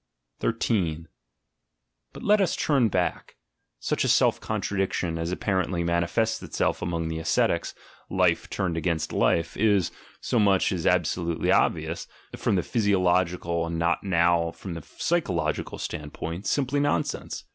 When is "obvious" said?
11.51-12.07